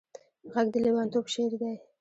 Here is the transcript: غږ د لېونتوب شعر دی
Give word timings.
غږ 0.53 0.67
د 0.73 0.75
لېونتوب 0.83 1.25
شعر 1.33 1.53
دی 1.61 1.73